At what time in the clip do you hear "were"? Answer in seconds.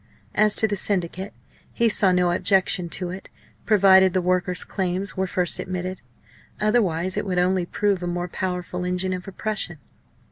5.15-5.27